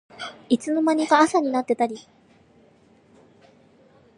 [0.49, 1.95] いつの間にか朝になってたり